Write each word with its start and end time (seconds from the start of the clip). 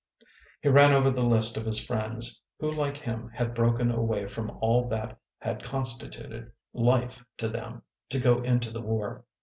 He 0.63 0.67
ran 0.67 0.93
over 0.93 1.11
the 1.11 1.23
list 1.23 1.57
of 1.57 1.65
his 1.67 1.79
friends 1.79 2.41
who 2.59 2.71
like 2.71 2.97
him 2.97 3.29
had 3.35 3.53
broken 3.53 3.91
away 3.91 4.25
from 4.25 4.49
all 4.59 4.89
that 4.89 5.19
had 5.37 5.61
constituted 5.61 6.51
life 6.73 7.23
to 7.37 7.47
them 7.47 7.83
to 8.09 8.17
go 8.19 8.41
into 8.41 8.71
the 8.71 8.81
war. 8.81 9.25